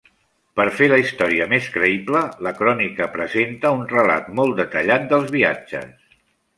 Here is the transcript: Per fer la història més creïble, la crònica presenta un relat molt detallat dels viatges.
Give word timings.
Per 0.59 0.63
fer 0.77 0.87
la 0.91 0.97
història 1.01 1.47
més 1.51 1.67
creïble, 1.75 2.23
la 2.47 2.55
crònica 2.63 3.09
presenta 3.21 3.75
un 3.79 3.87
relat 3.95 4.35
molt 4.41 4.59
detallat 4.65 5.11
dels 5.15 5.35
viatges. 5.41 6.15